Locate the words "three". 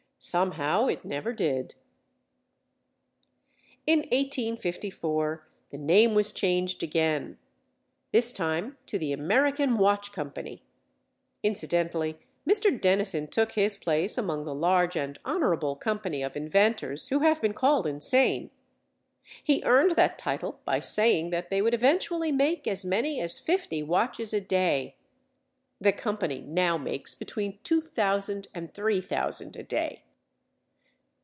28.71-29.01